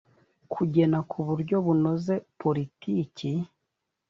[0.53, 3.29] kugena ku buryo bunoze politiki